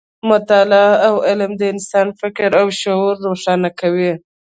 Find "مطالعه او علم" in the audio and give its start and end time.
0.29-1.51